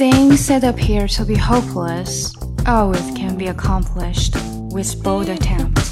[0.00, 2.32] Things that appear to be hopeless
[2.66, 4.34] always can be accomplished
[4.72, 5.90] with bold attempts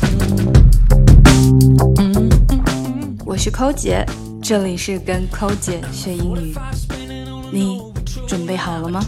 [3.27, 4.07] 我是寇姐，
[4.43, 6.55] 这里是跟寇姐学英语。
[7.52, 7.82] 你
[8.27, 9.02] 准备好了吗？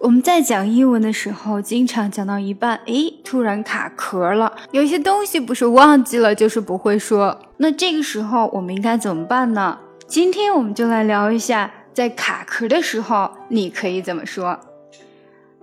[0.00, 4.52] 我们在讲英文的时候，经常讲到一半，诶，突然卡壳了。
[4.72, 7.38] 有些东西不是忘记了，就是不会说。
[7.58, 9.78] 那这个时候我们应该怎么办呢？
[10.12, 14.60] 今天我们就来聊一下，在卡壳的时候你可以怎么说。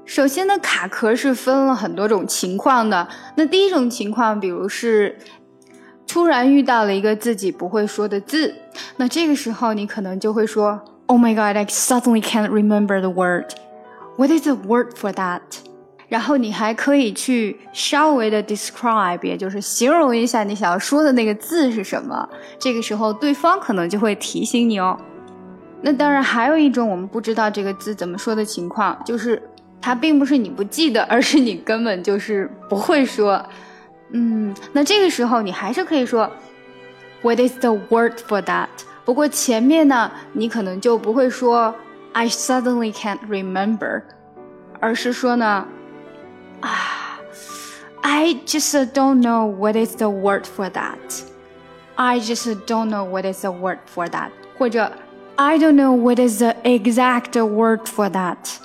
[0.05, 3.07] 首先呢，卡壳是分了很多种情况的。
[3.35, 5.15] 那第一种情况，比如是
[6.07, 8.55] 突然遇到了一个自己不会说的字，
[8.97, 13.53] 那这个时候你可能就会说：“Oh my God, I suddenly can't remember the word.
[14.17, 15.41] What is the word for that？”
[16.09, 22.27] 然后你还可以去稍微的 describe，也就是形容一下你想要说的那个字是什么。
[22.57, 24.99] 这个时候对方可能就会提醒你哦。
[25.83, 29.39] 那当然还有一种我们不知道这个字怎么说的情况，就是
[29.79, 33.45] 它并不是你不记得，而是你根本就是不会说。
[34.11, 36.27] 嗯，那这个时候你还是可以说
[37.21, 38.67] What is the word for that？
[39.05, 41.75] 不过前面呢，你可能就不会说
[42.13, 44.01] I suddenly can't remember，
[44.79, 45.67] 而是说呢。
[46.62, 47.18] Ah,
[48.02, 51.22] I just don't know what is the word for that.
[51.96, 54.30] I just don't know what is the word for that.
[54.58, 54.90] 或者
[55.36, 58.58] I don't know what is the exact word for that.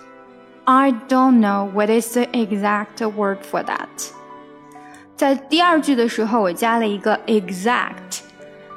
[0.66, 4.12] I don't know what is the exact word for that.
[5.16, 8.22] 在第二句的时候，我加了一个 exact。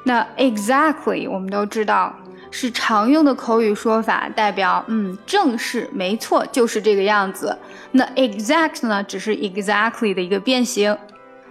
[0.05, 2.15] 那 exactly 我们都知道
[2.50, 7.58] 是常用的口语说法，代表嗯正是没错，就是这个样子。
[7.92, 10.98] 那 exact 呢，只是 exactly 的一个变形。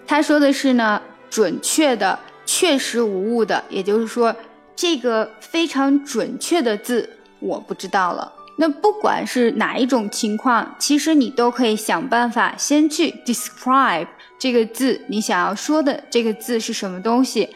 [0.06, 4.34] 他说的是呢，准确的、确实无误的，也就是说，
[4.74, 7.08] 这个非常准确的字
[7.40, 8.32] 我不知道了。
[8.58, 14.06] 那不管是哪一种情况，其实你都可以想办法先去 describe
[14.38, 17.48] 这个字，你想要说的这个字是什么东西。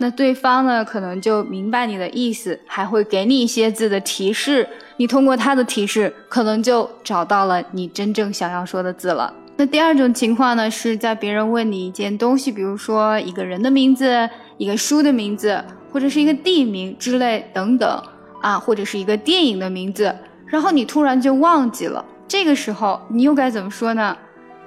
[0.00, 4.66] 那对方呢，可能就明白你的意思，还会给你一些字的提示。
[4.96, 9.32] 你通过他的提示，可能就找到了你真正想要说的字了。
[9.56, 18.02] 那第二种情况呢，是在别人问你一件东西，比如说一个人的名字、一个书的名字，或者是一个地名之类等等
[18.40, 20.14] 啊，或者是一个电影的名字，
[20.46, 22.04] 然后你突然就忘记了。
[22.28, 24.16] 这个时候你又该怎么说呢？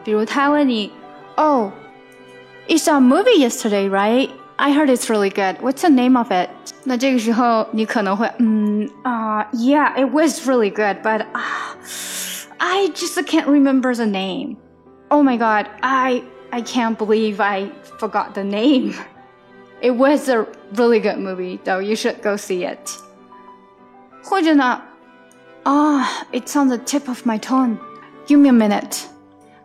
[0.03, 0.91] 比如他问你
[1.35, 1.69] ：“Oh,
[2.67, 4.29] it's a movie yesterday, right?”
[4.60, 5.60] I heard it's really good.
[5.60, 6.48] What's the name of it?
[6.84, 14.56] 那这个时候你可能会，嗯啊、uh,，Yeah, it was really good, but uh, I just can't remember the name.
[15.08, 18.94] Oh my god, I I can't believe I forgot the name.
[19.80, 21.80] It was a really good movie, though.
[21.80, 22.90] You should go see it.
[24.22, 24.80] 或者呢，
[25.64, 25.98] 啊、
[26.32, 27.78] oh,，It's on the tip of my tongue.
[28.26, 29.04] Give me a minute.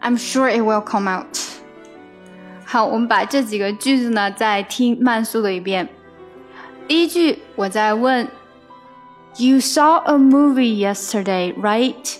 [0.01, 1.39] I'm sure it will come out.
[2.65, 5.89] 好，我们把这几个句子呢再听慢速的一遍。
[6.87, 8.29] 第一句，我在问：“
[9.37, 12.15] You saw a movie yesterday, right?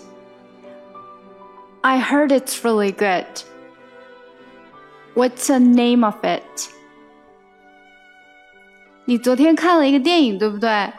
[1.82, 3.26] I heard it's really good.
[5.16, 6.70] What's the name of it？”
[9.06, 10.92] 你昨天看了一个电影，对不对？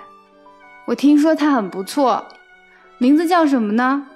[0.87, 2.25] 我听说它很不错，
[2.97, 4.07] 名字叫什么呢？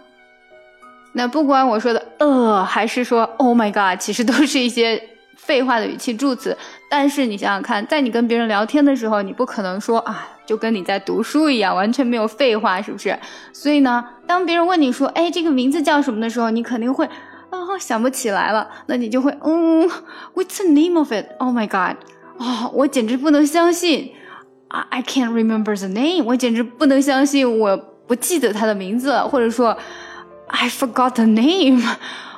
[1.13, 5.11] 那不管我说的呃，还是说 “Oh my God”，其实都是一些。
[5.44, 6.56] 废话的语气助词，
[6.88, 13.18] 但是你想想看，在你跟别人聊天的时候，你不可能说啊，就跟你在读书一样，完全没有废话，是不是？
[13.52, 17.06] 所以呢，当别人问你说，哎，这个名字叫什么的时候，你肯定会
[17.50, 19.90] 啊想不起来了，那你就会嗯
[20.36, 21.26] ，What's the name of it?
[21.40, 21.98] Oh my god！
[22.38, 24.12] 啊，我简直不能相信
[24.68, 26.24] ，I can't remember the name！
[26.24, 27.76] 我简直不能相信，我
[28.08, 29.76] 不记得他的名字，或者说
[30.48, 31.84] I forgot the name！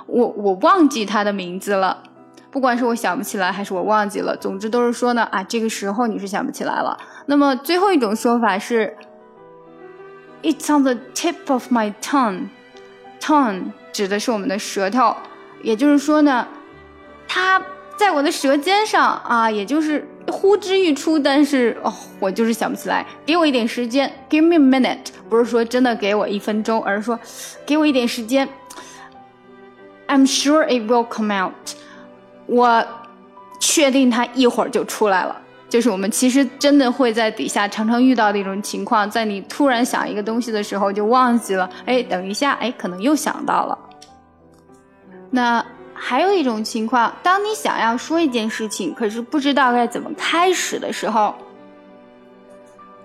[0.07, 2.03] 我 我忘记他的名字了。
[2.53, 6.95] 不管是我想不起来，还是我忘记了，总之都是说呢啊，这个时候你是想不起来了。
[7.25, 8.95] 那么最后一种说法是
[10.43, 15.15] ，It's on the tip of my tongue，tongue 指的是我们的舌头，
[15.63, 16.47] 也就是说呢，
[17.27, 17.59] 它
[17.97, 23.03] 在我的舌尖上啊，也就是呼之欲出，但是哦，我就是想不起来。
[23.25, 27.19] 给我一点时间，Give me a minute，不是说真的给我一分钟，而是说
[27.65, 28.47] 给我一点时间。
[30.07, 31.53] I'm sure it will come out。
[32.45, 32.85] 我
[33.59, 35.35] 确定他一会儿就出来了。
[35.69, 43.77] 就是我们其实真的会在底下常常遇到的一种情况，在你突然想一个东西的时候就忘记了，哎，等一下，哎，可能又想到了。
[45.31, 51.33] 那还有一种情况，当你想要说一件事情，可是不知道该怎么开始的时候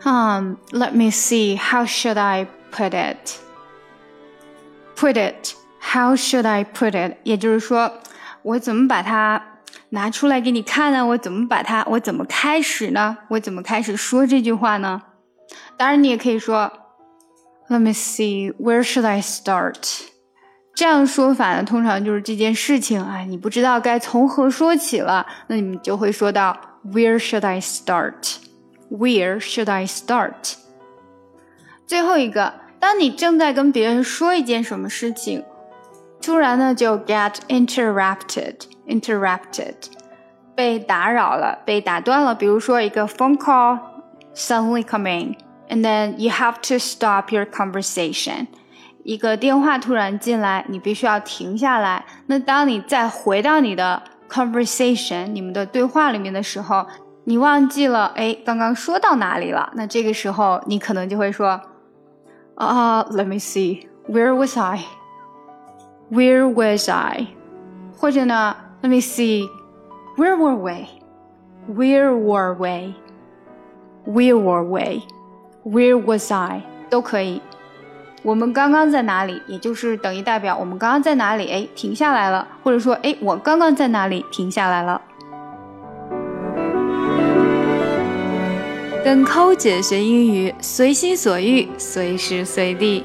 [0.03, 1.57] ，Um, let me see.
[1.57, 3.33] How should I put it?
[4.95, 5.55] Put it.
[5.81, 7.17] How should I put it?
[7.23, 7.91] 也就是说，
[8.43, 9.43] 我怎么把它
[9.91, 11.05] 拿出来给你看呢？
[11.07, 11.85] 我怎么把它？
[11.91, 13.19] 我怎么开始呢？
[13.29, 15.03] 我怎么开始说这句话呢？
[15.77, 16.71] 当然，你也可以说
[17.69, 18.53] ，Let me see.
[18.57, 20.03] Where should I start?
[20.75, 28.37] 这样说法呢，通常就是这件事情啊，你不知道该从何说起了，那你们就会说到 Where should I start?
[28.91, 30.55] Where should I start?
[31.87, 35.45] 最后一个，当你正在跟别人说一件什么事情，
[36.21, 38.57] 突然呢就 get interrupted,
[38.87, 39.75] interrupted，
[40.55, 42.35] 被打扰了，被打断了。
[42.35, 43.79] 比如说一个 phone call
[44.35, 45.37] suddenly coming,
[45.69, 48.47] and then you have to stop your conversation.
[49.05, 52.05] 一个电话突然进来，你必须要停下来。
[52.27, 56.87] 那当你再回到你的 conversation，你们的对话里面的时候，
[57.25, 59.73] 你忘记了，哎，刚刚说到哪里了？
[59.77, 61.59] 那这个时候你可能就会说，
[62.57, 64.81] 啊，Let me see，Where was I？
[66.11, 67.27] Where was I？
[67.97, 76.63] 或者呢，Let me see，Where were we？Where were we？Where were we？Where was I？
[76.89, 77.43] 都可以。
[78.23, 79.43] 我们刚刚在哪里？
[79.47, 81.51] 也就是等于代表我们刚刚在哪里？
[81.51, 84.25] 哎，停下来了，或者说，哎，我刚刚在哪里？
[84.33, 85.03] 停下来了。
[89.05, 93.05] 跟抠姐学英语，随心所欲，随时随地。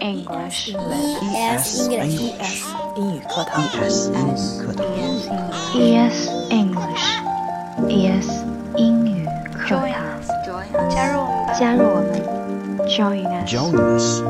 [0.00, 2.62] English E S English
[2.96, 4.84] 英语课堂，ES 英语课堂
[5.74, 6.18] E S
[6.50, 7.06] English
[7.88, 8.44] E S
[8.76, 9.90] 英语课堂。
[10.90, 11.52] 加入我们吧。
[11.58, 12.12] 加入我们，
[12.88, 13.48] Join us。
[13.52, 14.22] ，Join us，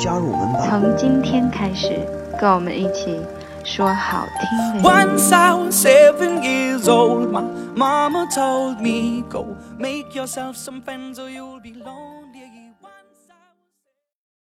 [0.00, 0.56] 加入我们吧。
[0.68, 1.98] 从今天开始，
[2.40, 3.18] 跟我们一起
[3.64, 4.86] 说好听的英语。
[4.86, 7.42] Once I was seven years old, my
[7.74, 12.01] mama told me, Go make yourself some friends or you'll be lonely.